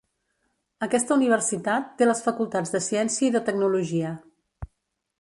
Aquesta 0.85 1.17
universitat 1.19 1.93
té 2.01 2.09
les 2.09 2.23
facultats 2.31 2.75
de 2.77 2.83
ciència 2.89 3.31
i 3.31 3.33
de 3.39 3.47
tecnologia. 3.51 4.19